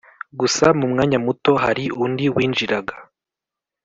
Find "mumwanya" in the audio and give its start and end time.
0.79-1.17